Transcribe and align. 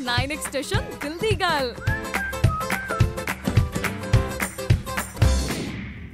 9x 0.00 0.40
station 0.40 0.84
ਦਿਲ 1.02 1.16
ਦੀ 1.18 1.30
ਗੱਲ 1.40 1.74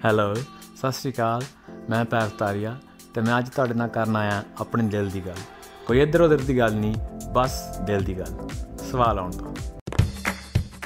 hello 0.05 0.35
ਸਤਿ 0.35 0.91
ਸ਼੍ਰੀ 0.93 1.13
ਅਕਾਲ 1.13 1.43
ਮੈਂ 1.91 2.05
ਪੈਰ 2.05 2.29
ਤਾਰੀਆ 2.39 2.77
ਤੇ 3.15 3.21
ਮੈਂ 3.21 3.39
ਅੱਜ 3.39 3.49
ਤੁਹਾਡੇ 3.49 3.75
ਨਾਲ 3.75 3.89
ਕਰਨ 3.91 4.17
ਆਇਆ 4.17 4.43
ਆਪਣੇ 4.61 4.89
ਦਿਲ 4.89 5.11
ਦੀ 5.11 5.21
ਗੱਲ 5.21 5.41
ਕੋਈ 5.87 6.01
ਇੱਧਰ 6.01 6.21
ਉੱਧਰ 6.21 6.41
ਦੀ 6.41 6.59
ਗੱਲ 6.59 6.75
ਨਹੀਂ 6.75 6.95
ਬਸ 7.33 7.61
ਦਿਲ 7.87 8.05
ਦੀ 8.05 8.19
ਗੱਲ 8.19 8.49
ਸਵਾਲ 8.83 9.19
ਆਉਣ 9.19 9.31
ਤੋਂ 9.33 9.55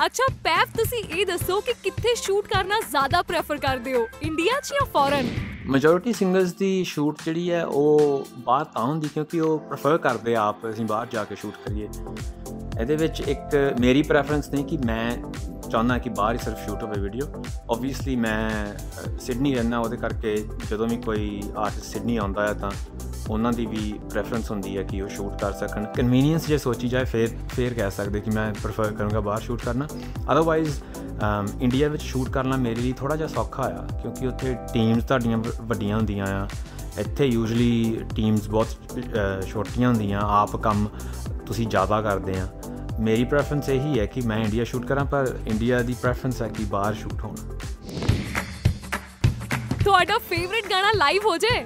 ਅੱਛਾ 0.04 0.26
ਪੈਪ 0.44 0.76
ਤੁਸੀਂ 0.76 1.02
ਇਹ 1.10 1.24
ਦੱਸੋ 1.26 1.60
ਕਿ 1.60 1.72
ਕਿੱਥੇ 1.82 2.14
ਸ਼ੂਟ 2.16 2.48
ਕਰਨਾ 2.48 2.80
ਜ਼ਿਆਦਾ 2.80 3.22
ਪ੍ਰੇਫਰ 3.22 3.58
ਕਰਦੇ 3.58 3.94
ਹੋ 3.94 4.06
ਇੰਡੀਆ 4.22 4.60
'ਚ 4.60 4.72
ਜਾਂ 4.72 4.86
ਫੋਰਨ 4.92 5.28
ਮੈਜੋਰਿਟੀ 5.66 6.12
ਸਿੰਗਰਸ 6.12 6.52
ਦੀ 6.54 6.72
ਸ਼ੂਟ 6.84 7.22
ਜਿਹੜੀ 7.24 7.50
ਹੈ 7.50 7.64
ਉਹ 7.64 8.26
ਬਾਹਰ 8.38 8.64
ਤਾਂ 8.66 8.84
ਹੁੰਦੀ 8.84 9.08
ਕਿਉਂਕਿ 9.08 9.40
ਉਹ 9.40 9.58
ਪ੍ਰੇਫਰ 9.60 9.98
ਕਰਦੇ 9.98 10.34
ਆਪ 10.38 10.68
ਅਸੀਂ 10.70 10.84
ਬਾਹਰ 10.86 11.06
ਜਾ 11.06 11.24
ਕੇ 11.24 11.34
ਸ਼ੂਟ 11.34 11.54
ਕਰੀਏ 11.64 11.88
ਇਹਦੇ 12.80 12.96
ਵਿੱਚ 12.96 13.20
ਇੱਕ 13.20 13.74
ਮੇਰੀ 13.80 14.02
ਪ੍ਰੈਫਰੈਂਸ 14.02 14.48
ਨਹੀਂ 14.50 14.64
ਕਿ 14.64 14.76
ਮੈਂ 14.76 15.16
ਚਾਹੁੰਦਾ 15.70 15.98
ਕਿ 15.98 16.10
ਬਾਹਰ 16.10 16.32
ਹੀ 16.32 16.38
ਸਿਰਫ 16.38 16.58
ਸ਼ੂਟ 16.58 16.82
ਹੋਵੇ 16.82 17.00
ਵੀਡੀਓ 17.00 17.26
ਆਬਵੀਅਸਲੀ 17.70 18.16
ਮੈਂ 18.16 18.50
ਸਿਡਨੀ 19.20 19.54
ਰਹਿਣਾ 19.54 19.78
ਉਹਦੇ 19.78 19.96
ਕਰਕੇ 19.96 20.48
ਜਦੋਂ 20.70 20.88
ਵੀ 20.88 20.96
ਕੋਈ 20.96 21.42
ਆਰਟਿਸਟ 21.56 21.84
ਸਿਡਨੀ 21.84 22.16
ਆਉਂਦਾ 22.16 22.48
ਹੈ 22.48 22.52
ਤਾਂ 22.52 22.70
ਉਹਨਾਂ 23.30 23.52
ਦੀ 23.52 23.66
ਵੀ 23.66 24.00
ਪ੍ਰੈਫਰੈਂਸ 24.10 24.50
ਹੁੰਦੀ 24.50 24.78
ਹੈ 24.78 24.82
ਕਿ 24.82 25.02
ਉਹ 25.02 25.08
ਸ਼ੂਟ 25.08 25.40
ਕਰ 25.40 25.52
ਸਕਣ। 25.52 25.84
ਕਨਵੀਨੀਅੰਸ 25.84 26.46
ਜੇ 26.46 26.58
ਸੋਚੀ 26.58 26.88
ਜਾਏ 26.88 27.04
ਫਿਰ 27.04 27.28
ਫਿਰ 27.48 27.74
ਕਹਿ 27.74 27.90
ਸਕਦੇ 27.90 28.20
ਕਿ 28.20 28.30
ਮੈਂ 28.30 28.54
ਪ੍ਰੇਫਰ 28.62 28.92
ਕਰੂੰਗਾ 28.92 29.20
ਬਾਹਰ 29.20 29.40
ਸ਼ੂਟ 29.40 29.62
ਕਰਨਾ। 29.62 29.86
ਅਦਰਵਾਈਜ਼ 30.32 30.80
ਇੰਡੀਆ 31.60 31.88
ਵਿੱਚ 31.88 32.02
ਸ਼ੂਟ 32.02 32.28
ਕਰਨਾ 32.30 32.56
ਮੇਰੇ 32.56 32.80
ਲਈ 32.80 32.92
ਥੋੜਾ 32.92 33.16
ਜਿਹਾ 33.16 33.28
ਸੌਖਾ 33.28 33.62
ਆ 33.62 33.98
ਕਿਉਂਕਿ 34.02 34.26
ਉੱਥੇ 34.26 34.56
ਟੀਮਸ 34.72 35.04
ਤੁਹਾਡੀਆਂ 35.04 35.38
ਵ- 35.38 35.54
ਵੱਡੀਆਂ 35.62 35.96
ਹੁੰਦੀਆਂ 35.96 36.26
ਆ। 36.26 36.48
ਇੱਥੇ 36.98 37.26
ਯੂਜੂਲੀ 37.26 38.00
ਟੀਮਸ 38.16 38.48
ਬਹੁਤ 38.48 38.66
ਅ, 38.66 39.40
ਛੋਟੀਆਂ 39.42 39.88
ਹੁੰਦੀਆਂ 39.88 40.20
ਆਪ 40.20 40.56
ਕੰਮ 40.56 40.88
ਤੁਸੀਂ 41.46 41.66
ਜ਼ਿਆਦਾ 41.66 42.02
ਕਰਦੇ 42.02 42.38
ਆ। 42.40 42.46
ਮੇਰੀ 43.00 43.24
ਪ੍ਰੈਫਰੈਂਸ 43.24 43.68
ਇਹੀ 43.68 43.98
ਹੈ 43.98 44.04
ਕਿ 44.06 44.20
ਮੈਂ 44.20 44.38
ਇੰਡੀਆ 44.38 44.64
ਸ਼ੂਟ 44.64 44.84
ਕਰਾਂ 44.86 45.04
ਪਰ 45.04 45.26
ਇੰਡੀਆ 45.46 45.80
ਦੀ 45.82 45.94
ਪ੍ਰੈਫਰੈਂਸ 46.02 46.40
ਹੈ 46.42 46.48
ਕਿ 46.48 46.64
ਬਾਹਰ 46.64 46.94
ਸ਼ੂਟ 46.94 47.22
ਹੋਣਾ। 47.24 47.58
ਤੁਹਾਡਾ 49.84 50.18
ਫੇਵਰਿਟ 50.18 50.68
ਗਾਣਾ 50.70 50.90
ਲਾਈਵ 50.96 51.22
ਹੋ 51.26 51.36
ਜੇ 51.36 51.64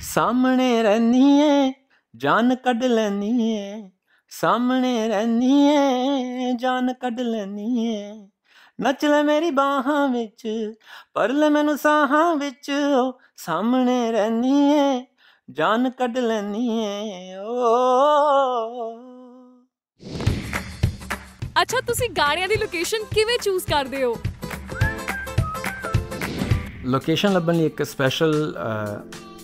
ਸਾਹਮਣੇ 0.00 0.82
ਰਹਿਨੀ 0.82 1.40
ਏ 1.40 1.72
ਜਾਨ 2.16 2.54
ਕੱਢ 2.54 2.84
ਲੈਨੀ 2.84 3.50
ਏ। 3.52 3.90
ਸਾਹਮਣੇ 4.30 5.08
ਰਹਿਨੀ 5.08 5.66
ਏ 5.66 6.52
ਜਾਨ 6.52 6.92
ਕੱਢ 6.92 7.20
ਲੈਨੀ 7.20 7.86
ਏ। 7.86 8.12
ਨੱਚ 8.80 9.04
ਲੈ 9.04 9.22
ਮੇਰੀ 9.22 9.50
ਬਾਹਾਂ 9.50 10.08
ਵਿੱਚ 10.08 10.48
ਪਰ 11.14 11.28
ਲੈ 11.28 11.48
ਮੈਨੂੰ 11.48 11.78
ਸਾਹਾਂ 11.78 12.34
ਵਿੱਚ 12.36 12.70
ਓ 12.70 13.12
ਸਾਹਮਣੇ 13.36 14.10
ਰਹਿਨੀ 14.12 14.56
ਏ। 14.72 15.04
ਜਾਨ 15.48 15.88
ਕੱਢ 15.90 16.18
ਲੈਨੀ 16.18 16.66
ਏ 16.78 17.36
ਓ। 17.36 17.68
ਅੱਛਾ 21.62 21.80
ਤੁਸੀਂ 21.86 22.08
ਗਾਣਿਆਂ 22.10 22.48
ਦੀ 22.48 22.56
ਲੋਕੇਸ਼ਨ 22.56 23.04
ਕਿਵੇਂ 23.14 23.38
ਚੂਜ਼ 23.42 23.64
ਕਰਦੇ 23.66 24.02
ਹੋ? 24.04 24.14
ਲੋਕੇਸ਼ਨ 26.84 27.32
ਲੱਭਣ 27.32 27.54
ਲਈ 27.54 27.66
ਇੱਕ 27.66 27.82
ਸਪੈਸ਼ਲ 27.82 28.54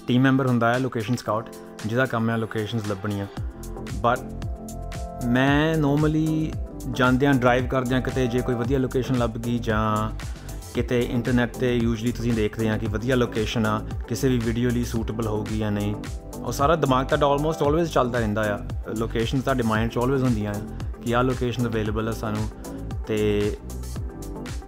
ਟੀਮ 0.07 0.23
ਮੈਂਬਰ 0.23 0.47
ਹੁੰਦਾ 0.47 0.73
ਹੈ 0.75 0.79
ਲੋਕੇਸ਼ਨ 0.79 1.17
ਸਕਾਊਟ 1.17 1.49
ਜਿਹਦਾ 1.87 2.07
ਕੰਮ 2.07 2.31
ਹੈ 2.31 2.37
ਲੋਕੇਸ਼ਨਸ 2.37 2.87
ਲੱਭਣੀਆਂ। 2.89 3.27
ਬਟ 3.95 5.25
ਮੈਂ 5.27 5.77
ਨੋਰਮਲੀ 5.77 6.53
ਜਾਂਦਿਆਂ 6.91 7.35
ਡਰਾਈਵ 7.35 7.67
ਕਰਦਿਆਂ 7.67 8.01
ਕਿਤੇ 8.01 8.27
ਜੇ 8.27 8.41
ਕੋਈ 8.41 8.55
ਵਧੀਆ 8.55 8.79
ਲੋਕੇਸ਼ਨ 8.79 9.19
ਲੱਭ 9.19 9.39
ਗਈ 9.39 9.59
ਜਾਂ 9.59 10.11
ਕਿਤੇ 10.75 11.01
ਇੰਟਰਨੈਟ 11.01 11.57
ਤੇ 11.57 11.77
ਯੂਜੂਲੀ 11.77 12.13
ਤੁਸੀਂ 12.13 12.33
ਦੇਖਦੇ 12.33 12.69
ਆ 12.69 12.79
ਕਿ 12.79 12.87
ਵਧੀਆ 12.87 13.17
ਲੋਕੇਸ਼ਨ 13.17 13.67
ਆ, 13.67 13.83
ਕਿਸੇ 14.09 14.29
ਵੀ 14.29 14.39
ਵੀਡੀਓ 14.39 14.71
ਲਈ 14.71 14.85
ਸੂਟੇਬਲ 14.85 15.27
ਹੋਊਗੀ 15.27 15.59
ਜਾਂ 15.59 15.73
ਨਹੀਂ। 15.73 15.95
ਉਹ 16.37 16.53
ਸਾਰਾ 16.53 16.77
ਦਿਮਾਗ 16.77 17.07
ਤੁਹਾਡਾ 17.07 17.27
ਆਲਮੋਸਟ 17.27 17.63
ਆਲਵੇਜ਼ 17.63 17.91
ਚੱਲਦਾ 17.91 18.19
ਰਹਿੰਦਾ 18.19 18.55
ਆ। 18.55 18.59
ਲੋਕੇਸ਼ਨਸ 18.99 19.43
ਤੁਹਾਡੇ 19.43 19.63
ਮਾਈਂਡ 19.63 19.91
'ਚ 19.91 19.99
ਆਲਵੇਜ਼ 19.99 20.25
ਹੁੰਦੀਆਂ 20.25 20.55
ਆ 20.55 20.61
ਕਿ 21.03 21.15
ਆਹ 21.15 21.23
ਲੋਕੇਸ਼ਨ 21.23 21.67
ਅਵੇਲੇਬਲ 21.67 22.09
ਆ 22.09 22.13
ਸਾਨੂੰ। 22.13 22.49
ਤੇ 23.07 23.57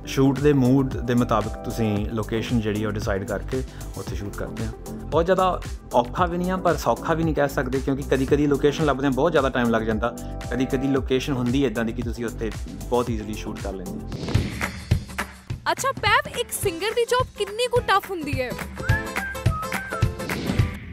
ਸ਼ੂਟ 0.06 0.40
ਦੇ 0.40 0.52
ਮੂਡ 0.52 0.96
ਦੇ 0.96 1.14
ਮੁਤਾਬਕ 1.14 1.64
ਤੁਸੀਂ 1.64 2.06
ਲੋਕੇਸ਼ਨ 2.06 2.60
ਜਿਹੜੀ 2.60 2.84
ਆ 2.84 2.88
ਉਹ 2.88 2.92
ਡਿਸਾਈਡ 2.92 3.24
ਕਰਕੇ 3.24 3.62
ਉੱਥੇ 3.96 4.16
ਸ਼ੂਟ 4.16 4.36
ਕਰਦੇ 4.36 4.64
ਆ। 4.64 4.68
ਬਹੁਤ 4.90 5.24
ਜ਼ਿਆਦਾ 5.24 5.60
ਔਖਾ 5.94 6.26
ਵੀ 6.26 6.38
ਨਹੀਂ 6.38 6.50
ਆ, 6.50 6.56
ਪਰ 6.56 6.76
ਸੌਖਾ 6.76 7.14
ਵੀ 7.14 7.24
ਨਹੀਂ 7.24 7.34
ਕਹਿ 7.34 7.48
ਸਕਦੇ, 7.48 7.80
ਕਿਉਂਕਿ 7.80 8.02
ਕਦੀ-ਕਦੀ 8.02 8.46
ਲੋਕੇਸ਼ਨ 8.46 8.84
ਲੱਭਦੇ 8.84 9.08
ਬਹੁਤ 9.08 9.32
ਜ਼ਿਆਦਾ 9.32 9.48
ਟਾਈਮ 9.48 9.70
ਲੱਗ 9.70 9.82
ਜਾਂਦਾ। 9.82 10.16
ਕਦੀ-ਕਦੀ 10.50 10.88
ਲੋਕੇਸ਼ਨ 10.88 11.32
ਹੁੰਦੀ 11.32 11.66
ਇਦਾਂ 11.66 11.84
ਦੀ 11.84 11.92
ਕਿ 11.92 12.02
ਤੁਸੀਂ 12.02 12.26
ਉੱਥੇ 12.26 12.52
ਬਹੁਤ 12.90 13.10
ਈਜ਼ੀਲੀ 13.10 13.34
ਸ਼ੂਟ 13.34 13.60
ਕਰ 13.60 13.72
ਲੈਂਦੇ 13.72 13.92
ਹੋ 13.92 14.10
ਅੱਛਾ 15.72 15.92
ਪੈਪ 15.92 16.38
ਇੱਕ 16.38 16.48
ਸਿੰਗਰ 16.52 16.90
ਦੀ 16.90 17.04
ਜੌਬ 17.04 17.26
ਕਿੰਨੀ 17.38 17.66
ਕੁ 17.66 17.80
ਟਫ 17.80 18.10
ਹੁੰਦੀ 18.10 18.40
ਹੈ? 18.40 18.50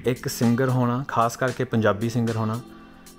ਇੱਕ 0.06 0.28
ਸਿੰਗਰ 0.28 0.70
ਹੋਣਾ 0.70 1.06
ਖਾਸ 1.08 1.38
ਕਰਕੇ 1.38 1.64
ਪੰਜਾਬੀ 1.64 2.10
ਸਿੰਗਰ 2.10 2.36
ਹੋਣਾ 2.36 2.60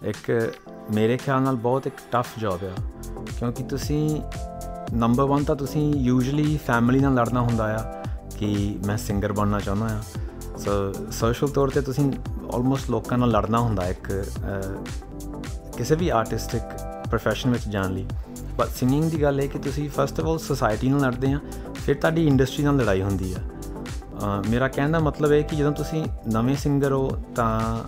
ਇੱਕ 0.03 0.53
ਮੇਰੇ 0.94 1.16
ਖਿਆਲ 1.16 1.43
ਨਾਲ 1.43 1.56
ਬਹੁਤ 1.56 1.87
ਇੱਕ 1.87 1.94
ਟਫ 2.12 2.26
ਜੌਬ 2.38 2.60
ਆ। 2.64 2.75
ਕਿਉਂਕਿ 3.38 3.62
ਤੁਸੀਂ 3.62 4.20
ਨੰਬਰ 4.94 5.25
1 5.25 5.44
ਤਾਂ 5.44 5.56
ਤੁਸੀਂ 5.56 5.94
ਯੂਜੂਲੀ 5.94 6.56
ਫੈਮਿਲੀ 6.66 7.00
ਨਾਲ 7.00 7.14
ਲੜਨਾ 7.14 7.41
ਹੁੰਦਾ 7.41 7.75
ਆ 7.76 8.04
ਕਿ 8.38 8.78
ਮੈਂ 8.87 8.97
ਸਿੰਗਰ 8.97 9.32
ਬਣਨਾ 9.32 9.60
ਚਾਹੁੰਦਾ 9.60 9.87
ਆ। 9.87 10.03
ਸੋ 10.59 10.93
ਸੋਸ਼ਲ 11.12 11.48
ਤੌਰ 11.48 11.69
ਤੇ 11.70 11.81
ਤੁਸੀਂ 11.81 12.12
ਆਲਮੋਸਟ 12.54 12.91
ਲੋਕਾਂ 12.91 13.19
ਨਾਲ 13.19 13.31
ਲੜਨਾ 13.31 13.59
ਹੁੰਦਾ 13.59 13.88
ਇੱਕ 13.88 14.12
ਅਹ, 14.12 14.84
ਕਿਸੇ 15.76 15.94
ਵੀ 15.94 16.09
ਆਰਟਿਸਟਿਕ 16.09 16.62
profession 17.06 17.53
ਵਿੱਚ 17.53 17.69
ਜਾਣ 17.69 17.91
ਲਈ। 17.91 18.06
ਪਰ 18.57 18.67
ਸਿੰਗਿੰਗ 18.75 19.09
ਦੀ 19.11 19.22
ਗੱਲ 19.22 19.39
ਇਹ 19.41 19.50
ਕਿ 19.50 19.59
ਤੁਸੀਂ 19.59 19.89
ਫਸਟ 19.89 20.19
ਆਫ 20.19 20.25
ਆਲ 20.27 20.38
ਸੋਸਾਇਟੀ 20.39 20.89
ਨਾਲ 20.89 21.01
ਲੜਦੇ 21.01 21.31
ਆ 21.33 21.39
ਫਿਰ 21.75 21.95
ਤੁਹਾਡੀ 21.95 22.25
ਇੰਡਸਟਰੀ 22.27 22.63
ਨਾਲ 22.63 22.75
ਲੜਾਈ 22.75 23.01
ਹੁੰਦੀ 23.01 23.33
ਆ 23.33 23.39
ਅ, 23.39 24.50
ਮੇਰਾ 24.50 24.67
ਕਹਿਣ 24.67 24.91
ਦਾ 24.91 25.00
ਮਤਲਬ 25.00 25.31
ਹੈ 25.31 25.41
ਕਿ 25.41 25.55
ਜਦੋਂ 25.55 25.72
ਤੁਸੀਂ 25.72 26.03
ਨਵੇਂ 26.33 26.55
ਸਿੰਗਰ 26.57 26.91
ਹੋ 26.91 27.09
ਤਾਂ 27.35 27.83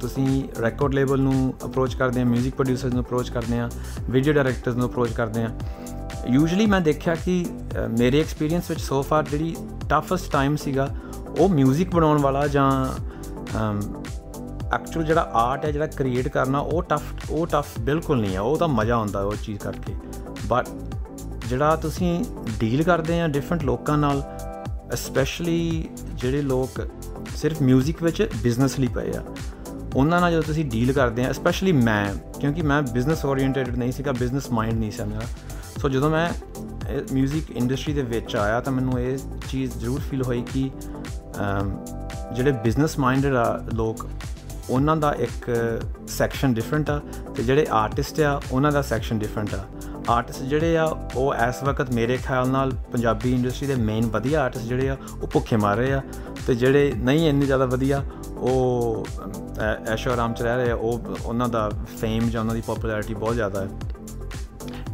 ਤੁਸੀਂ 0.00 0.42
ਰੈਕੋਰਡ 0.62 0.94
ਲੇਬਲ 0.94 1.20
ਨੂੰ 1.20 1.52
ਅਪਰੋਚ 1.64 1.94
ਕਰਦੇ 1.94 2.20
ਆ 2.20 2.24
뮤직 2.26 2.50
ਪ੍ਰੋਡਿਊਸਰਸ 2.50 2.92
ਨੂੰ 2.92 3.02
ਅਪਰੋਚ 3.02 3.30
ਕਰਦੇ 3.30 3.58
ਆ 3.58 3.68
ਵੀਡੀਓ 4.10 4.32
ਡਾਇਰੈਕਟਰਸ 4.32 4.76
ਨੂੰ 4.76 4.86
ਅਪਰੋਚ 4.88 5.12
ਕਰਦੇ 5.12 5.42
ਆ 5.44 5.50
ਯੂਜੂਲੀ 6.26 6.66
ਮੈਂ 6.66 6.80
ਦੇਖਿਆ 6.80 7.14
ਕਿ 7.14 7.44
ਅ, 7.76 7.86
ਮੇਰੇ 7.98 8.20
ਐਕਸਪੀਰੀਅੰਸ 8.20 8.70
ਵਿੱਚ 8.70 8.80
ਸੋ 8.80 9.00
ਫਾਰ 9.02 9.24
ਜਿਹੜੀ 9.24 9.54
ਟਫੈਸਟ 9.90 10.30
ਟਾਈਮ 10.32 10.56
ਸੀਗਾ 10.56 10.88
ਉਹ 11.38 11.48
뮤직 11.50 11.90
ਬਣਾਉਣ 11.90 12.18
ਵਾਲਾ 12.20 12.46
ਜਾਂ 12.46 12.70
ਐਕਚੁਅਲ 14.74 15.04
ਜਿਹੜਾ 15.04 15.30
ਆਰਟ 15.34 15.64
ਹੈ 15.64 15.70
ਜਿਹੜਾ 15.72 15.86
ਕ੍ਰੀਏਟ 15.86 16.28
ਕਰਨਾ 16.28 16.58
ਉਹ 16.58 16.82
ਟਫ 16.82 17.30
ਉਹ 17.30 17.46
ਟਫ 17.46 17.78
ਬਿਲਕੁਲ 17.78 18.20
ਨਹੀਂ 18.20 18.34
ਹੈ 18.34 18.40
ਉਹ 18.40 18.56
ਤਾਂ 18.58 18.68
ਮਜ਼ਾ 18.68 18.94
ਆਉਂਦਾ 18.94 19.22
ਉਹ 19.22 19.34
ਚੀਜ਼ 19.42 19.58
ਕਰਕੇ 19.58 19.94
ਬਟ 20.46 20.68
ਜਿਹੜਾ 21.48 21.74
ਤੁਸੀਂ 21.76 22.24
ਡੀਲ 22.60 22.82
ਕਰਦੇ 22.82 23.20
ਆ 23.20 23.26
ਡਿਫਰੈਂਟ 23.28 23.62
ਲੋਕਾਂ 23.64 23.96
ਨਾਲ 23.98 24.22
ਸਪੈਸ਼ਲੀ 24.96 25.88
ਜਿਹੜੇ 26.14 26.42
ਲੋਕ 26.42 26.80
ਸਿਰਫ 27.36 27.62
뮤직 27.62 28.02
ਵਿੱਚ 28.02 28.22
ਬਿਜ਼ਨਸ 28.42 28.78
ਲਈ 28.78 28.88
ਪਏ 28.88 29.12
ਆ 29.16 29.22
ਉਹਨਾਂ 29.94 30.20
ਨਾਲ 30.20 30.30
ਜਦੋਂ 30.30 30.42
ਤੁਸੀਂ 30.42 30.64
ਡੀਲ 30.64 30.92
ਕਰਦੇ 30.92 31.24
ਆ 31.24 31.32
ਸਪੈਸ਼ਲੀ 31.32 31.72
ਮੈਂ 31.72 32.04
ਕਿਉਂਕਿ 32.40 32.62
ਮੈਂ 32.62 32.80
ਬਿਜ਼ਨਸ 32.82 33.24
ਓਰੀਐਂਟਡ 33.24 33.76
ਨਹੀਂ 33.76 33.92
ਸੀਗਾ 33.92 34.12
ਬਿਜ਼ਨਸ 34.12 34.50
ਮਾਈਂਡ 34.50 34.74
ਨਹੀਂ 34.74 34.90
ਸੀ 34.90 35.02
ਮੇਰਾ 35.04 35.26
ਸੋ 35.80 35.88
ਜਦੋਂ 35.88 36.10
ਮੈਂ 36.10 36.28
뮤직 37.12 37.50
ਇੰਡਸਟਰੀ 37.54 37.92
ਦੇ 37.92 38.02
ਵਿੱਚ 38.02 38.36
ਆਇਆ 38.36 38.60
ਤਾਂ 38.60 38.72
ਮੈਨੂੰ 38.72 39.00
ਇਹ 39.00 39.18
ਚੀਜ਼ 39.48 39.76
ਜ਼ਰੂਰ 39.78 40.00
ਫੀਲ 40.00 40.22
ਹੋਈ 40.22 40.42
ਕਿ 40.52 40.70
ਅਮ, 41.40 41.76
ਜਿਹੜੇ 42.34 42.52
ਬਿਜ਼ਨਸ 42.52 42.98
ਮਾਈਂਡਡ 42.98 43.34
ਆ 43.34 43.44
ਲੋਕ 43.74 44.06
ਉਹਨਾਂ 44.70 44.96
ਦਾ 44.96 45.12
ਇੱਕ 45.18 45.50
ਸੈਕਸ਼ਨ 46.08 46.54
ਡਿਫਰੈਂਟ 46.54 46.90
ਆ 46.90 47.00
ਤੇ 47.36 47.42
ਜਿਹੜੇ 47.42 47.66
ਆਰਟਿਸਟ 47.70 48.20
ਆ 48.20 48.40
ਉਹਨਾਂ 48.52 48.72
ਦਾ 48.72 48.82
ਸੈਕਸ਼ਨ 48.82 49.18
ਡਿਫਰੈਂਟ 49.18 49.54
ਆ 49.54 49.64
ਆਰਟਿਸਟ 50.08 50.42
ਜਿਹੜੇ 50.42 50.76
ਆ 50.78 50.84
ਉਹ 51.16 51.34
ਇਸ 51.48 51.62
ਵਕਤ 51.64 51.90
ਮੇਰੇ 51.92 52.16
ਖਿਆਲ 52.16 52.48
ਨਾਲ 52.48 52.70
ਪੰਜਾਬੀ 52.92 53.32
ਇੰਡਸਟਰੀ 53.32 53.66
ਦੇ 53.66 53.74
ਮੇਨ 53.74 54.06
ਵਧੀਆ 54.06 54.40
ਆਰਟਿਸਟ 54.42 54.64
ਜਿਹੜੇ 54.64 54.88
ਆ 54.88 54.96
ਉਹ 55.22 55.26
ਭੁੱਖੇ 55.26 55.56
ਮਾਰ 55.56 55.76
ਰਹੇ 55.76 55.92
ਆ 55.92 56.02
ਤੇ 56.46 56.54
ਜਿਹੜੇ 56.54 56.92
ਨਹੀਂ 56.96 57.28
ਇੰਨੇ 57.28 57.46
ਜ਼ਿਆਦਾ 57.46 57.64
ਵਧੀਆ 57.66 58.02
ਉਹ 58.36 59.04
ਅਮ, 59.24 59.32
ਐ- 59.60 59.92
ਐਸ਼ੋ 59.92 60.10
ਆਰਾਮ 60.12 60.34
ਚ 60.34 60.42
ਰਹਿ 60.42 60.56
ਰਹੇ 60.56 60.70
ਆ 60.70 60.74
ਉਹ 60.74 61.00
ਉਹਨਾਂ 61.24 61.48
ਦਾ 61.48 61.68
ਫੇਮ 62.00 62.28
ਜਾਂ 62.30 62.40
ਉਹਨਾਂ 62.40 62.54
ਦੀ 62.54 62.60
ਪਪੂਲੈਰਿਟੀ 62.60 63.14
ਬਹੁਤ 63.14 63.34
ਜ਼ਿਆਦਾ 63.34 63.60
ਹੈ 63.60 63.68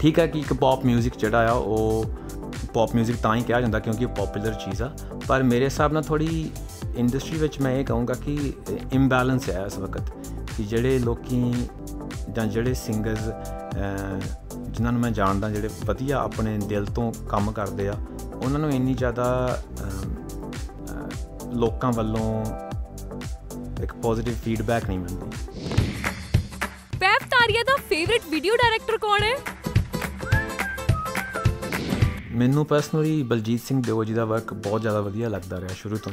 ਠੀਕ 0.00 0.18
ਹੈ 0.18 0.26
ਕਿ 0.26 0.38
ਇੱਕ 0.40 0.52
ਪੌਪ 0.52 0.86
뮤직 0.86 1.18
ਜਿਹੜਾ 1.18 1.48
ਆ 1.48 1.52
ਉਹ 1.52 2.04
ਪੌਪ 2.74 2.96
뮤직 2.96 3.16
ਤਾਂ 3.22 3.34
ਹੀ 3.36 3.42
ਕਿਹਾ 3.42 3.60
ਜਾਂਦਾ 3.60 3.78
ਕਿਉਂਕਿ 3.78 4.04
ਉਹ 4.04 4.10
ਪਪੂਲਰ 4.16 4.54
ਚੀਜ਼ 4.54 4.82
ਆ 4.82 4.90
ਪਰ 5.28 5.42
ਮੇਰੇ 5.42 5.64
ਹਿਸਾਬ 5.64 5.92
ਨਾਲ 5.92 6.02
ਥੋੜੀ 6.02 6.50
ਇੰਡਸਟਰੀ 6.95 7.37
ਵਿੱਚ 7.37 7.59
ਮੈਂ 7.61 7.71
ਇਹ 7.71 7.85
ਕਹੂੰਗਾ 7.85 8.13
ਕਿ 8.13 8.53
ਇੰਬੈਲੈਂਸ 8.93 9.49
ਹੈ 9.49 9.65
ਇਸ 9.65 9.77
ਵਕਤ 9.77 10.09
ਕਿ 10.57 10.63
ਜਿਹੜੇ 10.63 10.99
ਲੋਕੀ 10.99 11.53
ਜਾਂ 12.29 12.45
ਜਿਹੜੇ 12.45 12.73
ਸਿੰਗਰਸ 12.73 13.29
ਜਿਨ੍ਹਾਂ 14.69 14.91
ਨੂੰ 14.93 15.01
ਮੈਂ 15.01 15.11
ਜਾਣਦਾ 15.11 15.49
ਜਿਹੜੇ 15.49 15.69
ਵਧੀਆ 15.85 16.17
ਆਪਣੇ 16.17 16.57
ਦਿਲ 16.67 16.85
ਤੋਂ 16.85 17.11
ਕੰਮ 17.29 17.51
ਕਰਦੇ 17.51 17.87
ਆ 17.87 17.95
ਉਹਨਾਂ 18.35 18.59
ਨੂੰ 18.59 18.71
ਇੰਨੀ 18.71 18.93
ਜ਼ਿਆਦਾ 18.93 19.27
ਲੋਕਾਂ 21.53 21.91
ਵੱਲੋਂ 21.91 22.43
ਇੱਕ 23.83 23.93
ਪੋਜ਼ਿਟਿਵ 23.93 24.35
ਫੀਡਬੈਕ 24.43 24.85
ਨਹੀਂ 24.85 24.99
ਮਿਲਦੀ। 24.99 25.29
ਪੈਪ 26.99 27.23
ਤਾਰੀਆ 27.31 27.63
ਦਾ 27.63 27.75
ਫੇਵਰਿਟ 27.89 28.21
ਵੀਡੀਓ 28.31 28.55
ਡਾਇਰੈਕਟਰ 28.55 28.97
ਕੌਣ 28.97 29.23
ਹੈ? 29.23 29.35
ਮੈਨੂੰ 32.31 32.65
ਪਰਸਨਲੀ 32.65 33.21
ਬਲਜੀਤ 33.23 33.61
ਸਿੰਘ 33.61 33.81
ਦਿਓ 33.83 34.03
ਜੀ 34.03 34.13
ਦਾ 34.13 34.25
ਵਰਕ 34.25 34.53
ਬਹੁਤ 34.53 34.81
ਜ਼ਿਆਦਾ 34.81 35.01
ਵਧੀਆ 35.01 35.29
ਲੱਗਦਾ 35.29 35.59
ਰਿਹਾ 35.59 35.73
ਸ਼ੁਰੂ 35.75 35.97
ਤੋਂ। 35.97 36.11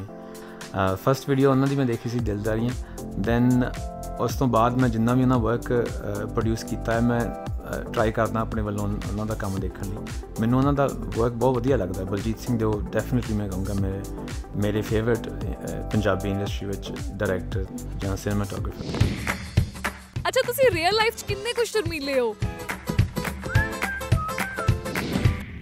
ਫਸਟ 1.04 1.28
ਵੀਡੀਓ 1.28 1.50
ਉਹਨਾਂ 1.50 1.66
ਦੀ 1.68 1.76
ਮੈਂ 1.76 1.86
ਦੇਖੀ 1.86 2.10
ਸੀ 2.10 2.18
ਦਿਲਦਾਰੀਆਂ 2.20 2.72
ਦੈਨ 3.18 3.70
ਉਸ 4.20 4.34
ਤੋਂ 4.36 4.46
ਬਾਅਦ 4.48 4.78
ਮੈਂ 4.80 4.88
ਜਿੰਨਾ 4.88 5.14
ਵੀ 5.14 5.22
ਉਹਨਾਂ 5.22 5.38
ਵਰਕ 5.38 5.72
ਪ੍ਰੋਡਿਊਸ 6.34 6.64
ਕੀਤਾ 6.64 6.92
ਹੈ, 6.92 7.00
ਮੈਂ 7.00 7.20
ਟਰਾਈ 7.92 8.12
ਕਰਦਾ 8.12 8.40
ਆਪਣੇ 8.40 8.62
ਵੱਲੋਂ 8.62 8.84
ਉਹਨਾਂ 8.84 9.26
ਦਾ 9.26 9.34
ਕੰਮ 9.34 9.58
ਦੇਖਣ 9.60 9.88
ਲਈ। 9.88 9.96
ਮੈਨੂੰ 10.40 10.58
ਉਹਨਾਂ 10.58 10.72
ਦਾ 10.72 10.86
ਵਰਕ 11.16 11.32
ਬਹੁਤ 11.32 11.56
ਵਧੀਆ 11.56 11.76
ਲੱਗਦਾ। 11.76 12.00
ਹੈ 12.00 12.04
ਬਲਜੀਤ 12.10 12.38
ਸਿੰਘ 12.40 12.58
ਦਿਓ 12.58 12.80
ਡੈਫੀਨਿਟਲੀ 12.92 13.36
ਮੈਂ 13.36 13.48
ਕਹੂੰਗਾ 13.48 13.74
ਮੇਰੇ 13.74 14.00
ਮੇਰੇ 14.62 14.82
ਫੇਵਰਿਟ 14.82 15.28
ਪੰਜਾਬੀ 15.92 16.30
ਇੰਡਸਟਰੀ 16.30 16.68
ਵਿੱਚ 16.68 16.92
ਡਾਇਰੈਕਟਰ 17.12 17.66
ਜਾਂ 17.98 18.16
ਸਿਨੇਮਾਟੋਗ੍ਰਾਫਰ 18.16 19.06
ਅੱਛਾ, 20.28 20.40
ਤੁਸੀਂ 20.46 20.70
ਰੀਅਲ 20.70 20.94
ਲਾਈਫ 20.94 21.16
'ਚ 21.16 21.22
ਕਿੰਨੇ 21.22 21.52
ਕੁ 21.52 21.64
ਸ਼ਰਮੀਲੇ 21.64 22.18
ਹੋ? 22.20 22.34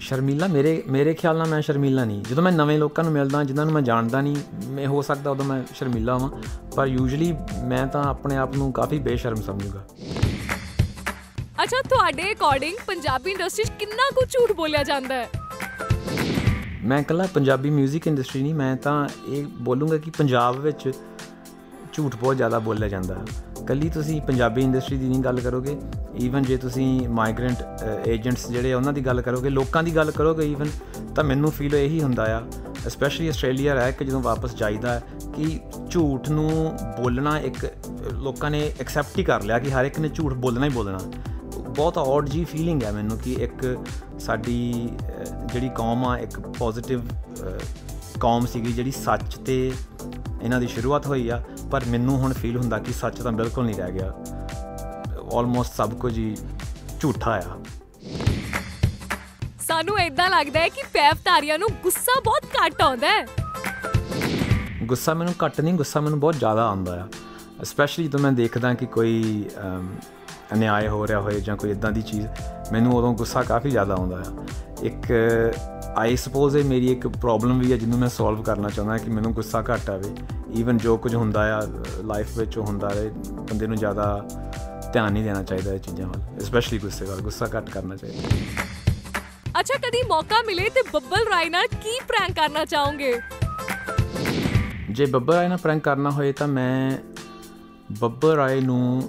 ਸ਼ਰਮੀਲਾ 0.06 0.46
ਮੇਰੇ 0.46 0.82
ਮੇਰੇ 0.88 1.12
ਖਿਆਲ 1.14 1.38
ਨਾਲ 1.38 1.48
ਮੈਂ 1.48 1.60
ਸ਼ਰਮੀਲਾ 1.62 2.04
ਨਹੀਂ। 2.04 2.22
ਜਦੋਂ 2.22 2.42
ਮੈਂ 2.42 2.52
ਨਵੇਂ 2.52 2.78
ਲੋਕਾਂ 2.78 3.04
ਨੂੰ 3.04 3.12
ਮਿਲਦਾ 3.12 3.42
ਜਿਨ੍ਹਾਂ 3.44 3.64
ਨੂੰ 3.66 3.74
ਮੈਂ 3.74 3.82
ਜਾਣਦਾ 3.82 4.20
ਨਹੀਂ 4.20 4.36
ਮੈਂ 4.66 4.86
ਹੋ 4.86 5.00
ਸਕਦਾ 5.02 5.30
ਉਦੋਂ 5.30 5.44
ਮੈਂ 5.44 5.62
ਸ਼ਰਮੀਲਾ 5.74 6.18
ਹਾਂ 6.18 6.28
ਪਰ 6.76 6.86
ਯੂਜੂਲੀ 6.86 7.32
ਮੈਂ 7.64 7.86
ਤਾਂ 7.86 8.04
ਆਪਣੇ 8.04 8.36
ਆਪ 8.36 8.56
ਨੂੰ 8.56 8.72
ਕਾਫੀ 8.72 8.98
ਬੇਸ਼ਰਮ 8.98 9.40
ਸਮਝੂਗਾ। 9.42 9.84
ਅੱਛਾ 11.62 11.82
ਤੁਹਾਡੇ 11.88 12.32
ਅਕੋਰਡਿੰਗ 12.32 12.76
ਪੰਜਾਬੀ 12.86 13.30
ਇੰਡਸਟਰੀ 13.30 13.64
'ਚ 13.64 13.72
ਕਿੰਨਾ 13.78 14.10
ਕੁ 14.14 14.24
ਝੂਠ 14.26 14.52
ਬੋਲਿਆ 14.52 14.82
ਜਾਂਦਾ 14.82 15.14
ਹੈ? 15.14 15.28
ਮੈਂ 16.84 16.98
ਇਕੱਲਾ 16.98 17.26
ਪੰਜਾਬੀ 17.34 17.70
뮤직 17.76 18.00
ਇੰਡਸਟਰੀ 18.06 18.42
ਨਹੀਂ 18.42 18.54
ਮੈਂ 18.54 18.76
ਤਾਂ 18.76 19.08
ਇਹ 19.28 19.44
ਬੋਲੂੰਗਾ 19.60 19.96
ਕਿ 19.96 20.10
ਪੰਜਾਬ 20.10 20.56
ਵਿੱਚ 20.56 20.90
ਝੂਠ 21.92 22.16
ਬਹੁਤ 22.16 22.36
ਜ਼ਿਆਦਾ 22.36 22.58
ਬੋਲਿਆ 22.58 22.88
ਜਾਂਦਾ 22.88 23.14
ਹੈ। 23.14 23.24
ਕੱਲੀ 23.66 23.88
ਤੁਸੀਂ 23.90 24.20
ਪੰਜਾਬੀ 24.20 24.62
ਇੰਡਸਟਰੀ 24.62 24.96
ਦੀ 24.98 25.08
ਨਹੀਂ 25.08 25.20
ਗੱਲ 25.20 25.40
ਕਰੋਗੇ 25.40 25.76
ਈਵਨ 26.20 26.42
ਜੇ 26.42 26.56
ਤੁਸੀਂ 26.56 27.08
ਮਾਈਗ੍ਰੈਂਟ 27.08 27.62
ਏਜੰਟਸ 28.06 28.46
ਜਿਹੜੇ 28.48 28.72
ਆ 28.72 28.76
ਉਹਨਾਂ 28.76 28.92
ਦੀ 28.92 29.00
ਗੱਲ 29.06 29.20
ਕਰੋਗੇ 29.20 29.50
ਲੋਕਾਂ 29.50 29.82
ਦੀ 29.82 29.94
ਗੱਲ 29.96 30.10
ਕਰੋਗੇ 30.10 30.46
ਈਵਨ 30.46 30.68
ਤਾਂ 31.14 31.24
ਮੈਨੂੰ 31.24 31.50
ਫੀਲ 31.50 31.74
ਇਹੀ 31.74 32.00
ਹੁੰਦਾ 32.02 32.24
ਆ 32.36 32.42
ਸਪੈਸ਼ਲੀ 32.88 33.28
ਆਸਟ੍ਰੇਲੀਆ 33.28 33.74
ਰਹਿ 33.74 33.92
ਕੇ 33.92 34.04
ਜਦੋਂ 34.04 34.20
ਵਾਪਸ 34.22 34.54
ਜਾਈਦਾ 34.54 34.92
ਹੈ 34.94 35.02
ਕਿ 35.36 35.58
ਝੂਠ 35.90 36.28
ਨੂੰ 36.28 36.50
ਬੋਲਣਾ 36.98 37.38
ਇੱਕ 37.38 37.64
ਅ, 37.66 37.68
ਲੋਕਾਂ 38.12 38.50
ਨੇ 38.50 38.60
ਐਕਸੈਪਟ 38.80 39.18
ਹੀ 39.18 39.24
ਕਰ 39.24 39.42
ਲਿਆ 39.42 39.58
ਕਿ 39.58 39.70
ਹਰ 39.70 39.84
ਇੱਕ 39.84 39.98
ਨੇ 39.98 40.08
ਝੂਠ 40.08 40.32
ਬੋਲਣਾ 40.32 40.66
ਹੀ 40.66 40.70
ਬੋਲਣਾ। 40.70 40.98
ਬਹੁਤ 41.68 41.98
ਔਡ 41.98 42.28
ਜੀ 42.28 42.44
ਫੀਲਿੰਗ 42.44 42.82
ਹੈ 42.82 42.92
ਮੈਨੂੰ 42.92 43.18
ਕਿ 43.18 43.32
ਇੱਕ 43.40 43.78
ਸਾਡੀ 44.20 44.88
ਅ, 45.00 45.24
ਜਿਹੜੀ 45.52 45.68
ਕੌਮ 45.68 46.04
ਆ 46.04 46.16
ਇੱਕ 46.18 46.38
ਪੋਜ਼ਿਟਿਵ 46.58 47.00
ਕੌਮ 48.20 48.46
ਸੀਗੀ 48.46 48.72
ਜਿਹੜੀ 48.72 48.90
ਸੱਚ 48.90 49.36
ਤੇ 49.36 49.72
ਇਹਨਾਂ 50.42 50.60
ਦੀ 50.60 50.66
ਸ਼ੁਰੂਆਤ 50.66 51.06
ਹੋਈ 51.06 51.28
ਆ 51.28 51.42
ਪਰ 51.70 51.84
ਮੈਨੂੰ 51.84 52.16
ਹੁਣ 52.18 52.32
ਫੀਲ 52.32 52.56
ਹੁੰਦਾ 52.56 52.78
ਕਿ 52.78 52.92
ਸੱਚ 52.92 53.22
ਤਾਂ 53.22 53.32
ਬਿਲਕੁਲ 53.32 53.64
ਨਹੀਂ 53.64 53.76
ਰਹਿ 53.76 53.92
ਗਿਆ। 53.92 54.12
ਆਲਮੋਸਟ 55.34 55.74
ਸਭ 55.74 55.94
ਕੁਝ 55.94 56.18
ਹੀ 56.18 56.36
ਝੂਠਾ 57.00 57.30
ਆ। 57.30 57.56
ਸਾਨੂੰ 59.68 59.98
ਇਦਾਂ 59.98 60.30
ਲੱਗਦਾ 60.30 60.60
ਹੈ 60.60 60.68
ਕਿ 60.68 60.82
ਪੈਵਤਾਰੀਆਂ 60.82 61.58
ਨੂੰ 61.58 61.68
ਗੁੱਸਾ 61.82 62.20
ਬਹੁਤ 62.24 62.46
ਘੱਟ 62.56 62.82
ਆਉਂਦਾ 62.82 63.06
ਹੈ। 63.06 63.26
ਗੁੱਸਾ 64.82 65.14
ਮੈਨੂੰ 65.14 65.34
ਘੱਟ 65.44 65.60
ਨਹੀਂ 65.60 65.74
ਗੁੱਸਾ 65.74 66.00
ਮੈਨੂੰ 66.00 66.20
ਬਹੁਤ 66.20 66.34
ਜ਼ਿਆਦਾ 66.34 66.66
ਆਉਂਦਾ 66.66 67.00
ਆ। 67.00 67.64
ਸਪੈਸ਼ਲੀ 67.64 68.06
ਜਦੋਂ 68.08 68.20
ਮੈਂ 68.20 68.32
ਦੇਖਦਾ 68.32 68.74
ਕਿ 68.74 68.86
ਕੋਈ 68.86 69.44
ਅਨਿਆਏ 70.52 70.88
ਹੋ 70.88 71.06
ਰਿਹਾ 71.06 71.20
ਹੋਏ 71.20 71.40
ਜਾਂ 71.40 71.56
ਕੋਈ 71.56 71.70
ਇਦਾਂ 71.70 71.92
ਦੀ 71.92 72.02
ਚੀਜ਼ 72.02 72.26
ਮੈਨੂੰ 72.72 72.92
ਉਦੋਂ 72.92 73.14
ਗੁੱਸਾ 73.14 73.42
ਕਾਫੀ 73.42 73.70
ਜ਼ਿਆਦਾ 73.70 73.94
ਆਉਂਦਾ 73.94 74.16
ਆ। 74.16 74.44
ਇੱਕ 74.82 75.12
ਆਈ 75.96 76.16
ਸਪੋਜ਼ 76.16 76.56
ਇਹ 76.56 76.64
ਮੇਰੀ 76.64 76.90
ਇੱਕ 76.92 77.06
ਪ੍ਰੋਬਲਮ 77.08 77.58
ਵੀ 77.58 77.72
ਹੈ 77.72 77.76
ਜਿਹਨੂੰ 77.76 77.98
ਮੈਂ 77.98 78.08
ਸੋਲਵ 78.08 78.42
ਕਰਨਾ 78.42 78.68
ਚਾਹੁੰਦਾ 78.68 78.96
ਕਿ 78.98 79.10
ਮੈਨੂੰ 79.10 79.32
ਗੁੱਸਾ 79.32 79.60
ਘੱਟ 79.60 79.90
ਆਵੇ। 79.90 80.10
ਈਵਨ 80.56 80.78
ਜੋ 80.78 80.96
ਕੁਝ 80.96 81.14
ਹੁੰਦਾ 81.14 81.58
ਆ 81.58 81.60
ਲਾਈਫ 82.04 82.38
ਵਿੱਚ 82.38 82.58
ਹੁੰਦਾ 82.58 82.88
ਰਹੇ 82.88 83.08
ਬੰਦੇ 83.30 83.66
ਨੂੰ 83.66 83.76
ਜ਼ਿਆਦਾ 83.76 84.24
ਧਿਆਨ 84.92 85.12
ਨਹੀਂ 85.12 85.24
ਦੇਣਾ 85.24 85.42
ਚਾਹੀਦਾ 85.42 85.72
ਇਹ 85.72 85.78
ਚੀਜ਼ਾਂ 85.78 86.06
ਵੱਲ 86.06 86.40
ਸਪੈਸ਼ਲੀ 86.40 86.78
ਗੁੱਸੇ 86.78 87.04
ਵੱਲ 87.04 87.20
ਗੁੱਸਾ 87.20 87.46
ਘੱਟ 87.56 87.70
ਕਰਨਾ 87.70 87.96
ਚਾਹੀਦਾ। 87.96 88.28
ਅੱਛਾ 89.60 89.78
ਕਦੀ 89.78 90.02
ਮੌਕਾ 90.02 90.42
ਮਿਲੇ 90.46 90.68
ਤੇ 90.68 90.82
ਬੱਬਲ 90.92 91.26
ਰਾਏ 91.28 91.48
ਨਾਲ 91.48 91.66
ਕੀ 91.66 92.00
ਪ੍ਰੈਂਕ 92.08 92.36
ਕਰਨਾ 92.36 92.64
ਚਾਹੋਗੇ? 92.64 93.20
ਜੇ 94.90 95.06
ਬੱਬਰ 95.06 95.34
ਰਾਏ 95.34 95.48
ਨਾਲ 95.48 95.58
ਪ੍ਰੈਂਕ 95.58 95.82
ਕਰਨਾ 95.84 96.10
ਹੋਏ 96.10 96.32
ਤਾਂ 96.32 96.48
ਮੈਂ 96.48 96.98
ਬੱਬਰ 98.00 98.36
ਰਾਏ 98.36 98.60
ਨੂੰ 98.60 99.02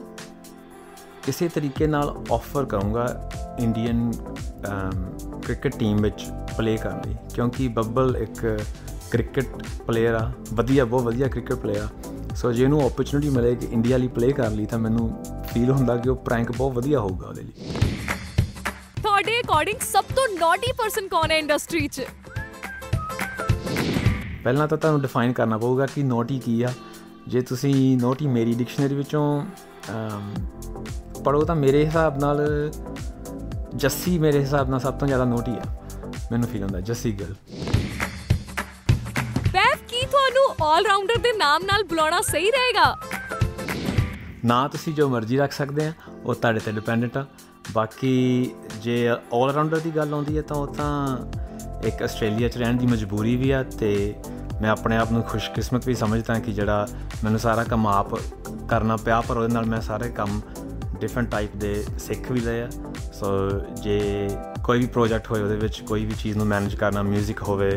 ਇਸੇ 1.28 1.48
ਤਰੀਕੇ 1.48 1.88
ਨਾਲ 1.88 2.16
ਆਫਰ 2.32 2.66
ਕਰੂੰਗਾ 2.66 3.06
ਇੰਡੀਅਨ 3.60 4.12
ਕ੍ਰਿਕਟ 5.46 5.78
ਟੀਮ 5.80 6.02
ਵਿੱਚ 6.02 6.26
ਪਲੇ 6.58 6.76
ਕਰਨ 6.78 7.02
ਲਈ। 7.06 7.16
ਕਿਉਂਕਿ 7.36 7.68
ਬੱਬਲ 7.68 8.16
ਇੱਕ 8.18 8.46
ਕ੍ਰਿਕਟ 9.12 9.64
ਪਲੇਅਰ 9.88 10.16
ਆ 10.16 10.32
ਵਧੀਆ 10.54 10.86
ਬਹੁਤ 10.86 11.04
ਵਧੀਆ 11.04 11.28
ਕ੍ਰਿਕਟ 11.28 11.54
ਪਲੇਅਰ 11.54 11.84
ਆ। 11.84 12.36
ਸੋ 12.36 12.52
ਜੇ 12.52 12.64
ਉਹਨੂੰ 12.64 12.82
ਓਪਰਚ्युनिटी 12.82 13.32
ਮਿਲੇ 13.34 13.56
ਕਿ 13.56 13.68
ਇੰਡੀਆ 13.72 13.98
ਲਈ 13.98 14.08
ਪਲੇ 14.08 14.32
ਕਰਨ 14.32 14.56
ਲਈ 14.56 14.66
ਤਾਂ 14.66 14.80
ਮੈਨੂੰ 14.80 15.10
ਫੀਲ 15.54 15.72
ਹੁੰਦਾ 15.72 15.96
ਕਿ 15.98 16.10
ਉਹ 16.10 16.16
ਪ੍ਰੈਂਕ 16.26 16.52
ਬਹੁਤ 16.52 16.74
ਵਧੀਆ 16.74 17.00
ਹੋਊਗਾ 17.00 17.28
ਉਹਦੇ 17.28 17.42
ਲਈ। 17.42 17.52
ਤੁਹਾਡੇ 19.04 19.40
ਅਕੋਰਡਿੰਗ 19.40 19.80
ਸਭ 19.84 20.04
ਤੋਂ 20.16 20.28
ਨੌਟੀ 20.40 20.72
ਪਰਸਨ 20.78 21.08
ਕੌਣ 21.08 21.32
ਹੈ 21.32 21.38
ਇੰਡਸਟਰੀ 21.38 21.88
'ਚ? 21.88 22.02
ਪਹਿਲਾਂ 24.44 24.68
ਤਾਂ 24.68 24.78
ਤੁਹਾਨੂੰ 24.78 25.02
ਡਿਫਾਈਨ 25.02 25.34
ਕਰਨਾ 25.34 25.58
ਪਊਗਾ 25.58 25.86
ਕਿ 25.86 26.04
ਨੌਟੀ 26.04 26.40
ਕੀ 26.40 26.62
ਆ। 26.62 26.74
ਜੇ 27.28 27.42
ਤੁਸੀਂ 27.42 27.98
ਨੌਟੀ 27.98 28.28
ਮੇਰੀ 28.28 28.54
ਡਿਕਸ਼ਨਰੀ 28.54 28.96
ਵਿੱਚੋਂ 28.96 29.42
ਪੜੋ 31.28 31.44
ਤਾਂ 31.46 31.56
ਮੇਰੇ 31.56 31.86
ਹਿਸਾਬ 31.86 32.18
ਨਾਲ 32.18 32.40
ਜੱਸੀ 33.76 34.18
ਮੇਰੇ 34.20 34.40
ਹਿਸਾਬ 34.40 34.70
ਨਾਲ 34.70 34.80
ਸਭ 34.80 34.94
ਤੋਂ 34.94 35.08
ਜ਼ਿਆਦਾ 35.08 35.24
ਨੋਟੀ 35.26 35.52
ਆ। 35.52 35.64
ਮੈਨੂੰ 36.32 36.48
ਫੀਲ 36.50 36.64
ਹੁੰਦਾ 36.64 36.80
ਜੱਸੀ 36.80 37.12
ਗਿੱਲ 37.20 37.34
ਪੈਵ 39.54 39.78
ਕੀ 39.88 40.06
ਤੁਹਾਨੂੰ 40.06 40.46
올 40.68 40.84
ਰਾਊਂਡਰ 40.88 41.18
ਦੇ 41.18 41.34
ਨਾਮ 41.38 41.64
ਨਾਲ 41.66 41.84
ਬੁਲਾਉਣਾ 41.84 42.22
ਸਹੀ 42.22 42.52
ਰਹੇਗਾ? 42.52 42.96
ਨਾ 44.46 44.68
ਤੁਸੀਂ 44.68 44.94
ਜੋ 44.94 45.08
ਮਰਜ਼ੀ 45.10 45.38
ਰੱਖ 45.38 45.52
ਸਕਦੇ 45.52 45.88
ਆ 45.88 45.94
ਉਹ 46.26 46.34
ਤੁਹਾਡੇ 46.36 46.60
ਤੇ 46.60 46.72
ਡਿਪੈਂਡੈਂਟ 46.72 47.18
ਆ। 47.18 47.26
ਬਾਕੀ 47.74 48.14
ਜੇ 48.82 48.98
올 49.12 49.54
ਰਾਊਂਡਰ 49.54 49.80
ਦੀ 49.80 49.92
ਗੱਲ 49.96 50.14
ਆਉਂਦੀ 50.14 50.38
ਹੈ 50.38 50.42
ਤਾਂ 50.42 50.58
ਉਹ 50.58 50.68
ਤਾਂ 50.76 51.18
ਇੱਕ 51.88 52.02
ਆਸਟ੍ਰੇਲੀਆ 52.04 52.50
'ਚ 52.50 52.58
ਰਹਿਣ 52.58 52.78
ਦੀ 52.78 52.86
ਮਜਬੂਰੀ 52.86 53.36
ਵੀ 53.36 53.52
ਆ 53.52 53.64
ਤੇ 53.80 54.14
ਮੈਂ 54.62 54.70
ਆਪਣੇ 54.70 54.98
ਆਪ 54.98 55.12
ਨੂੰ 55.12 55.24
ਖੁਸ਼ਕਿਸਮਤ 55.24 55.88
ਵੀ 55.88 55.94
ਸਮਝਦਾ 55.96 56.40
ਕਿ 56.40 56.52
ਜਿਹੜਾ 56.54 56.88
ਮੈਨੂੰ 57.24 57.40
ਸਾਰਾ 57.40 57.64
ਕੰਮ 57.64 57.88
ਆਪ 57.88 58.16
ਕਰਨਾ 58.70 58.96
ਪਿਆ 58.98 59.20
ਪਰ 59.22 59.38
ਉਹਦੇ 59.38 59.54
ਨਾਲ 59.54 59.66
ਮੈਂ 59.66 59.82
ਸਾਰੇ 59.82 60.10
ਕੰਮ 60.10 60.40
ਡਿਫਰੈਂਟ 61.00 61.30
ਟਾਈਪ 61.32 61.56
ਦੇ 61.56 61.74
ਸਿੱਖ 62.00 62.32
ਵੀ 62.32 62.40
ਲਏ 62.40 62.62
ਆ। 62.62 62.70
ਸੋ 63.14 63.28
ਜੇ 63.84 64.00
ਕੋਈ 64.66 64.80
ਵੀ 64.80 64.86
ਪ੍ਰੋਜੈਕਟ 64.88 65.32
ਹੋਏ 65.32 65.42
ਉਹਦੇ 65.42 65.56
ਵਿੱਚ 65.56 65.82
ਕੋਈ 65.82 66.06
ਵੀ 66.06 66.16
ਚੀਜ਼ 66.20 66.38
ਨੂੰ 66.38 66.46
ਮੈਨੇਜ 66.48 66.76
ਕਰਨਾ 66.76 67.02
뮤직 67.04 67.44
ਹੋਵੇ 67.48 67.70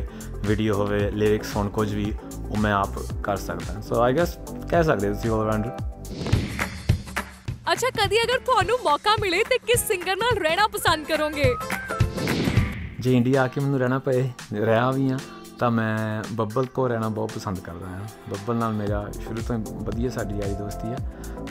ਵੀਡੀਓ 0.46 0.74
ਹੋਵੇ 0.74 1.10
ਲਿਰਿਕਸ 1.10 1.56
ਹੋਣ 1.56 1.68
ਕੁਝ 1.68 1.92
ਵੀ 1.94 2.12
ਉਹ 2.50 2.56
ਮੈਂ 2.56 2.72
ਆਪ 2.74 2.98
ਕਰ 3.22 3.36
ਸਕਦਾ। 3.36 3.80
ਸੋ 3.80 4.00
ਆਈ 4.02 4.16
ਗੈਸ 4.16 4.36
ਕਹਿ 4.70 4.84
ਸਕਦੇ 4.84 5.12
ਤੁਸੀਂ 5.12 5.30
ਆਲ 5.30 5.46
ਰਾਉਂਡਰ 5.46 5.76
ਅੱਛਾ 7.72 7.88
ਕਦੀ 7.96 8.16
ਅਗਰ 8.22 8.38
ਤੁਹਾਨੂੰ 8.38 8.78
ਮੌਕਾ 8.84 9.16
ਮਿਲੇ 9.20 9.42
ਤੇ 9.50 9.58
ਕਿਸ 9.66 9.86
ਸਿੰਗਰ 9.88 10.16
ਨਾਲ 10.16 10.38
ਰਹਿਣਾ 10.38 10.66
ਪਸੰਦ 10.66 11.06
ਕਰੋਗੇ? 11.06 11.54
ਜੇ 13.00 13.12
ਇੰਡੀਆ 13.16 13.42
ਆ 13.42 13.46
ਕੇ 13.46 13.60
ਮੈਨੂੰ 13.60 13.78
ਰਹਿਣਾ 13.78 13.98
ਪਏ 13.98 14.28
ਰਹਾ 14.54 14.90
ਵੀ 14.90 15.10
ਆ 15.10 15.18
ਤਾਂ 15.58 15.70
ਮੈਂ 15.70 16.22
ਬੱਬਲ 16.32 16.66
ਕੋ 16.66 16.86
ਰਹਿਣਾ 16.88 17.08
ਬਹੁਤ 17.08 17.32
ਪਸੰਦ 17.32 17.58
ਕਰਦਾ 17.58 17.86
ਹਾਂ। 17.86 18.06
ਬੱਬਲ 18.28 18.56
ਨਾਲ 18.56 18.72
ਮੇਰਾ 18.72 19.04
ਸ਼ੁਰੂ 19.14 19.42
ਤੋਂ 19.48 19.58
ਵਧੀਆ 19.84 20.10
ਸਾਡੀ 20.10 20.38
ਯਾਰੀ 20.38 20.54
ਦੋਸਤੀ 20.54 20.92
ਆ। 20.92 20.96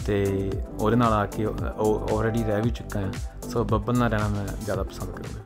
ਤੇ 0.10 0.52
ਉਹਦੇ 0.80 0.96
ਨਾਲ 0.96 1.14
ਆ 1.14 1.26
ਕੇ 1.26 1.46
ਆਲਰੇਡੀ 1.46 2.44
ਰਹਿ 2.44 2.62
ਵੀ 2.62 2.70
ਚੁੱਕਾ 2.70 3.00
ਹਾਂ। 3.00 3.12
ਸੋ 3.50 3.64
ਬੱਬਲ 3.64 3.98
ਨਾਲ 3.98 4.10
ਰਹਿਣਾ 4.10 4.28
ਮੈਂ 4.28 4.46
ਜ਼ਿਆਦਾ 4.46 4.84
ਪਸੰਦ 4.84 5.10
ਕਰੂੰਗਾ। 5.10 5.42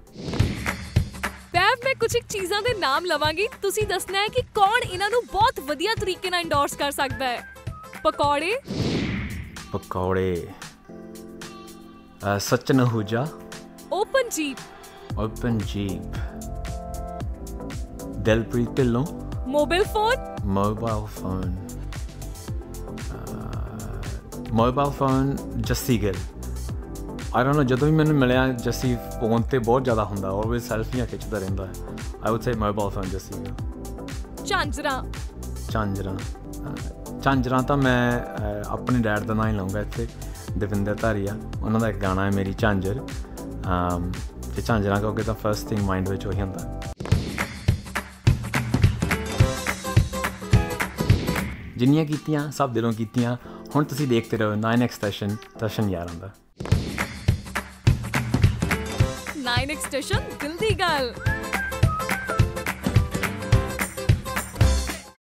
ਪੈਵ 1.54 1.83
ਮੈਂ 1.86 1.94
ਕੁਝ 1.95 2.15
ਇੱਕ 2.15 2.25
ਚੀਜ਼ਾਂ 2.30 2.62
ਦੇ 2.62 2.74
ਨਾਮ 2.80 3.06
ਲਵਾਂਗੀ। 3.06 3.48
ਤੁਸੀਂ 3.62 3.86
ਦੱਸਣਾ 3.88 4.21
ਹੈ 4.21 4.27
ਕਿ 4.27 4.42
ਕੌਣ 4.56 4.83
ਇਹਨਾਂ 4.83 5.10
ਨੂੰ 5.10 5.21
ਬਹੁਤ 5.25 5.60
ਵਧੀਆ 5.60 5.95
ਤਰੀਕੇ 5.95 6.30
ਨਾਲ 6.30 6.42
ਇੰਡੋਰਸ 6.42 6.75
ਕਰ 6.75 6.92
ਸਕਦਾ 6.92 7.25
ਹੈ? 7.25 7.42
ਪਕੌੜੇ? 8.04 8.54
ਪਕੌੜੇ। 9.71 10.48
Sachin 12.39 12.79
Ahuja 12.79 13.27
open 13.91 14.29
jeep 14.29 14.58
open 15.20 15.58
jeep 15.65 16.15
Dilpreet 18.17 18.77
Dhillon. 18.77 19.05
Mobile 19.48 19.84
phone? 19.84 20.15
Mobile 20.46 21.05
phone. 21.05 21.55
Mobile 24.53 24.89
phone 24.89 25.38
Jassi 25.57 26.01
Gill. 26.01 26.15
I 27.36 27.43
don't 27.43 27.55
know 27.55 27.63
ਜਦੋਂ 27.63 27.88
ਵੀ 27.88 27.93
ਮੈਨੂੰ 27.93 28.15
ਮਿਲਿਆ 28.15 28.48
ਜੱਸੀ 28.48 28.98
ਫੋਨ 29.19 29.41
ਤੇ 29.41 29.60
ਬਹੁਤ 29.60 29.83
ਜ਼ਿਆਦਾ 29.83 30.03
ਹੁੰਦਾ 30.03 30.29
ਆਲਵੇਸ 30.29 30.67
ਸੈਲਫੀਆਂ 30.67 31.05
ਖਿੱਚਦਾ 31.05 31.39
ਰਹਿੰਦਾ 31.39 31.65
ਹੈ। 31.65 31.72
I 32.24 32.33
would 32.33 32.41
say 32.41 32.53
mobile 32.53 32.89
phone 32.89 33.10
Jassi 33.10 33.39
Gill. 33.39 33.53
ਝਾਂਜਰਾਂ। 35.72 36.17
ਅਹ 36.17 37.19
ਝਾਂਜਰਾਂ 37.22 37.63
ਤਾਂ 37.63 37.77
ਮੈਂ 37.77 38.22
ਆਪਣੇ 38.69 39.00
ਡੈਡ 39.00 39.19
ਦਾ 39.19 39.33
ਨਾਂ 39.33 39.48
ਹੀ 39.48 39.53
ਲਵਾਂਗਾ 39.53 39.79
ਇੱਥੇ 39.79 40.07
ਦਵਿੰਦਰ 40.57 40.95
ਧਾਰੀਆ। 40.95 41.36
ਉਹਨਾਂ 41.63 41.79
ਦਾ 41.79 41.89
ਇੱਕ 41.89 41.98
ਗਾਣਾ 41.98 42.25
ਹੈ 42.25 42.31
ਮੇਰੀ 42.31 42.53
ਝਾਂਜਰ। 42.57 43.00
ਅਮ 43.67 44.12
ਤੇ 44.55 44.62
ਝਾਂਜਰਾਂ 44.62 45.01
ਕਹੋਗੇ 45.01 45.24
ਤਾਂ 45.24 45.33
ਫਰਸਟ 45.33 45.67
ਥਿੰਗ 45.67 45.81
ਮਾਈਂਡ 45.81 46.10
ਵਿੱਚ 46.10 46.27
ਉਹੀ 46.27 46.41
ਹੁੰਦਾ। 46.41 46.81
ਜਿੰਨੀਆਂ 51.77 52.05
ਕੀਤੀਆਂ 52.05 52.51
ਸਭ 52.51 52.69
ਦਿਲੋਂ 52.69 52.93
ਕੀਤੀਆਂ। 52.93 53.38
ਹੁਣ 53.75 53.84
ਤੁਸੀਂ 53.84 54.08
ਦੇਖਦੇ 54.08 54.38
ਰਹੋ 54.38 54.53
9x 54.53 54.92
ਸਟੇਸ਼ਨ 54.92 55.36
ਦਰਸ਼ਨ 55.60 55.89
ਯਾਰਾਂ 55.89 56.15
ਦਾ। 56.15 56.30
9 59.38 59.72
ਐਕਸਟੇਸ਼ਨ 59.72 60.22
ਦਿਲ 60.42 60.58
ਦੀ 60.58 60.75
ਗੱਲ। 60.75 61.13